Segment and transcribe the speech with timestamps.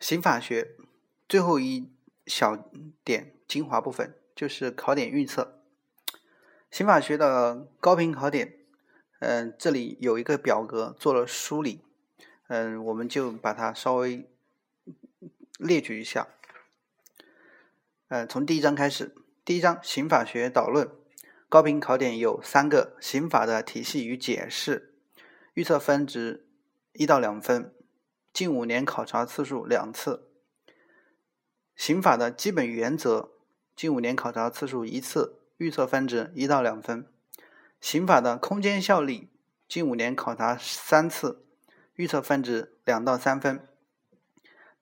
[0.00, 0.76] 刑法学
[1.28, 1.90] 最后一
[2.26, 2.56] 小
[3.04, 5.60] 点精华部分就是考点预测。
[6.70, 8.54] 刑法学的高频考点，
[9.18, 11.82] 嗯，这里有一个表格做了梳理，
[12.48, 14.26] 嗯，我们就把它稍微
[15.58, 16.28] 列举一下。
[18.08, 20.90] 嗯，从第一章开始，第一章刑法学导论，
[21.48, 24.94] 高频考点有三个：刑法的体系与解释，
[25.52, 26.46] 预测分值
[26.94, 27.74] 一到两分。
[28.32, 30.28] 近五年考察次数两次，
[31.74, 33.32] 刑法的基本原则，
[33.74, 37.06] 近五年考察次数一次，预测分值一到两分。
[37.80, 39.28] 刑法的空间效力，
[39.68, 41.44] 近五年考察三次，
[41.94, 43.66] 预测分值两到三分。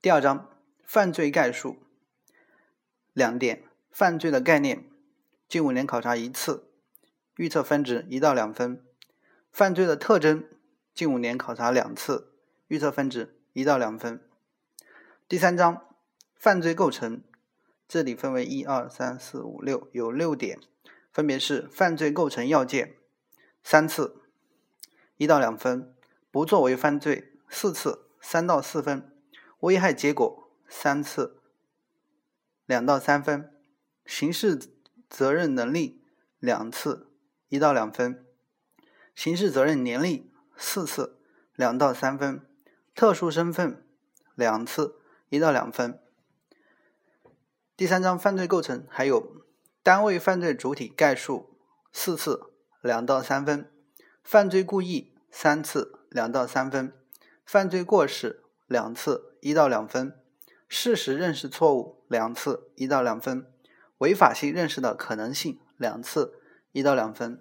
[0.02, 0.50] 第二章
[0.84, 1.78] 犯罪概述，
[3.12, 4.84] 两点：犯罪的概念，
[5.48, 6.69] 近五年考察一次，
[7.36, 8.84] 预测分值一到两分。
[9.50, 10.44] 犯罪的特征，
[10.94, 12.34] 近五年考察两次，
[12.69, 13.34] 预测分值。
[13.58, 14.20] 一到两分。
[15.26, 15.82] 第三章
[16.36, 17.24] 犯罪构成，
[17.88, 20.60] 这里分为一二三四五六，有六点，
[21.10, 22.94] 分别是犯罪构成要件
[23.64, 24.22] 三次，
[25.16, 25.92] 一到两分；
[26.30, 29.00] 不作为犯罪四次，三到四分；
[29.58, 31.40] 危害结果三次，
[32.64, 33.50] 两到三分；
[34.06, 34.56] 刑事
[35.11, 36.05] 责任能力
[36.38, 37.08] 两次，
[37.48, 38.24] 一到两分；
[39.16, 41.18] 刑事责任年龄四次，
[41.56, 42.47] 两到三分。
[42.98, 43.86] 特殊身份
[44.34, 44.96] 两次，
[45.28, 46.00] 一到两分。
[47.77, 49.44] 第三章犯罪构成还有
[49.84, 51.48] 单位犯罪主体概述
[51.92, 53.70] 四次，两到三分。
[54.24, 56.92] 犯罪故意三次，两到三分。
[57.46, 60.18] 犯罪过失两次，一到两分。
[60.68, 63.46] 事实认识错误两次，一到两分。
[63.98, 66.40] 违法性认识的可能性两次，
[66.72, 67.40] 一到两分。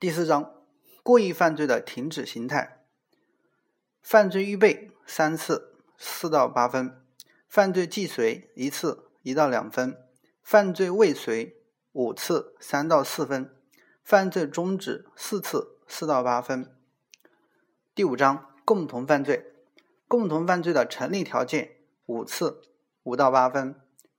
[0.00, 0.54] 第四章
[1.02, 2.81] 故意犯罪的停止形态。
[4.02, 6.90] 犯罪预备三次，四到八分；
[7.48, 9.92] 犯罪既遂一次，一到两分；
[10.42, 13.46] 犯罪未遂五次，三到四分；
[14.02, 16.68] 犯罪终止四次，四到八分。
[17.94, 19.54] 第五章共同犯罪，
[20.08, 21.76] 共同犯罪的成立条件
[22.06, 22.60] 五次，
[23.04, 23.76] 五到八分；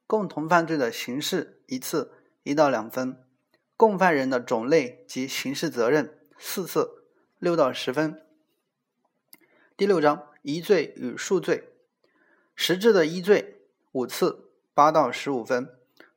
[0.08, 2.14] 共同犯罪的形式一次，
[2.44, 3.18] 一到两分；
[3.76, 7.04] 共犯人的种类及刑事责任四次，
[7.38, 8.23] 六到十分。
[9.76, 11.74] 第六章一罪与数罪，
[12.56, 13.60] 实质的一罪
[13.92, 15.66] 五次，八到十五分；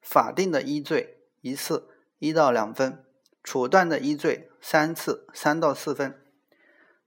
[0.02, 2.98] 法定的一罪一次，一到两分；
[3.42, 6.22] 处断的一罪三次，三到四分。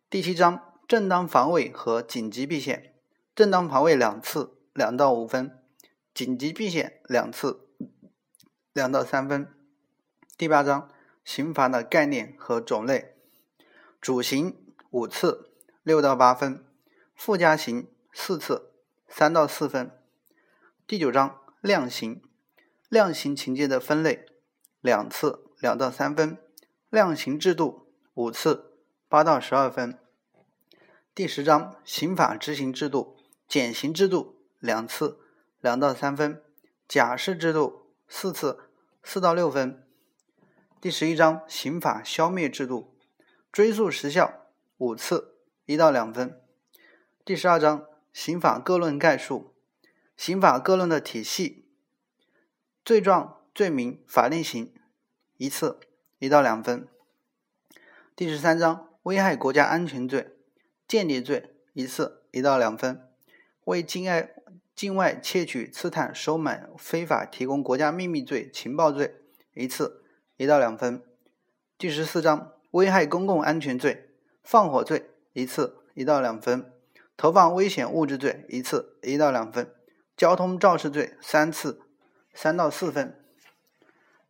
[0.09, 2.95] 第七章正当防卫和紧急避险，
[3.35, 5.51] 正当防卫两次，两到五分；
[6.15, 7.67] 紧急避险两次，
[8.73, 9.47] 两到三分。
[10.35, 10.89] 第八章
[11.23, 13.13] 刑罚的概念和种类，
[14.01, 14.57] 主刑
[14.89, 15.48] 五次。
[15.89, 16.63] 六到八分，
[17.15, 18.73] 附加刑四次，
[19.07, 19.89] 三到四分。
[20.85, 22.21] 第九章量刑，
[22.89, 24.27] 量刑情节的分类
[24.81, 26.37] 两次，两到三分。
[26.91, 28.75] 量刑制度五次，
[29.07, 29.97] 八到十二分。
[31.15, 33.17] 第十章刑法执行制度，
[33.47, 35.19] 减刑制度两次，
[35.59, 36.43] 两到三分。
[36.87, 38.59] 假释制度四次，
[39.01, 39.83] 四到六分。
[40.79, 42.95] 第十一章刑法消灭制度，
[43.51, 44.45] 追诉时效
[44.77, 45.38] 五次。
[45.69, 46.41] 一到两分。
[47.23, 49.53] 第十二章刑法各论概述，
[50.17, 51.69] 刑法各论的体系，
[52.83, 54.73] 罪状、罪名、法定刑
[55.37, 55.79] 一次，
[56.17, 56.87] 一到两分。
[58.15, 60.35] 第十三章危害国家安全罪、
[60.87, 63.07] 间谍罪一次，一到两分。
[63.65, 64.33] 为境外
[64.73, 69.21] 境外窃取、刺探、收买、非法提供国家秘密罪、情报罪
[69.53, 70.03] 一次，
[70.37, 71.03] 一到两分。
[71.77, 74.09] 第十四章危害公共安全罪、
[74.41, 75.08] 放火罪。
[75.33, 76.71] 一次一到两分，
[77.15, 79.71] 投放危险物质罪一次一到两分，
[80.17, 81.81] 交通肇事罪三次
[82.33, 83.23] 三到四分。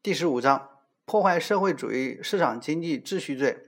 [0.04, 0.70] 第十五章
[1.06, 3.68] 破坏社会主义市场经济秩序罪，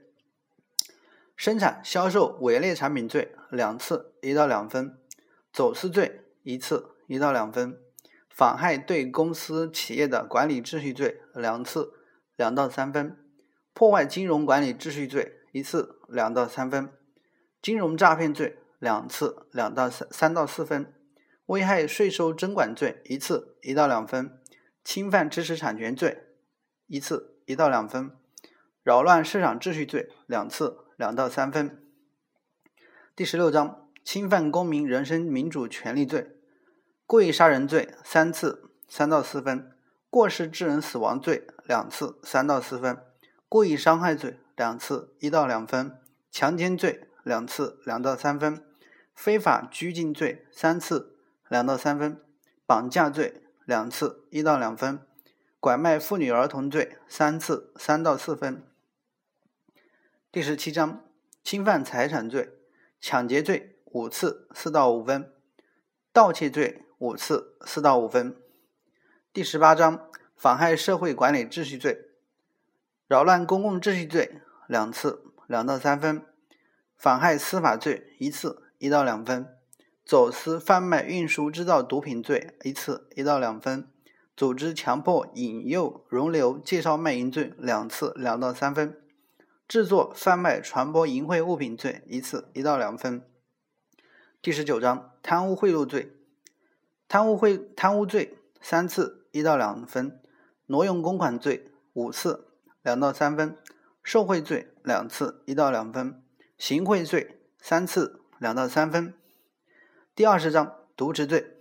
[1.36, 4.98] 生产销售伪劣产品罪两次一到两分，
[5.52, 7.78] 走私罪一次一到两分，
[8.28, 11.92] 妨害对公司企业的管理秩序罪两次
[12.36, 13.16] 两到三分，
[13.72, 16.92] 破坏金融管理秩序罪一次两到三分。
[17.62, 20.86] 金融诈骗罪两次，两到三三到四分；
[21.46, 24.30] 危害税收征管罪一次，一到两分；
[24.82, 26.24] 侵犯知识产权罪
[26.88, 28.10] 一次，一到两分；
[28.82, 31.80] 扰乱市场秩序罪两次，两到三分。
[33.14, 36.32] 第十六章侵犯公民人身民主权利罪，
[37.06, 39.70] 故意杀人罪三次，三到四分；
[40.10, 42.96] 过失致人死亡罪两次，三到四分；
[43.48, 45.92] 故意伤害罪两次，一到两分；
[46.32, 47.06] 强奸罪。
[47.22, 48.56] 两次，两到三分；
[49.14, 51.16] 非法拘禁罪三次，
[51.48, 52.16] 两到三分；
[52.66, 54.98] 绑架罪两次，一到两分；
[55.60, 58.64] 拐卖妇女儿童罪三次，三到四分。
[60.30, 61.04] 第十七章
[61.44, 62.58] 侵犯财产罪，
[63.00, 65.24] 抢劫罪五次，四到五分；
[66.12, 68.36] 盗窃罪五次，四到五分。
[69.32, 72.08] 第十八章妨害社会管理秩序罪，
[73.06, 76.22] 扰乱公共秩序罪两次，两到三分；
[77.02, 78.62] 妨害司法罪一次。
[78.78, 79.46] 一到两分，
[80.04, 83.84] 走私、贩卖、运输、制造毒品罪一次，一到两分；
[84.36, 88.94] 组织、强迫、引诱、容留、介绍卖淫罪两次，两到三分；
[89.68, 93.22] 制作、贩卖、传播淫秽物品罪一次，一到两分。
[94.40, 96.16] 第十九章贪污贿赂罪，
[97.06, 100.20] 贪污贿贪污罪三次，一到两分；
[100.66, 102.48] 挪用公款罪五次，
[102.82, 103.56] 两到三分；
[104.02, 106.20] 受贿罪两次，一到两分；
[106.62, 108.22] 行贿罪三次。
[108.38, 109.14] 两到三分。
[110.14, 111.56] 第二十章渎职罪，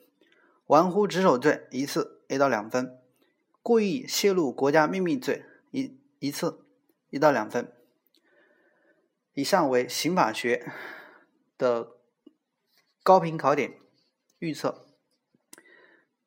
[0.68, 2.86] 玩忽职守罪一次，一到两分；
[3.64, 6.64] 故意泄露国家秘密罪一一次，
[7.10, 7.74] 一到两分。
[9.34, 10.72] 以上为刑法学
[11.58, 11.94] 的
[13.02, 13.80] 高频考点
[14.38, 14.86] 预测，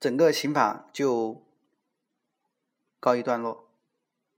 [0.00, 1.47] 整个刑法就
[2.99, 3.63] 告一段落。